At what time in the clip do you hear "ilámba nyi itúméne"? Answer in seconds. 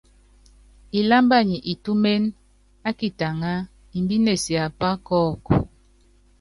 0.99-2.29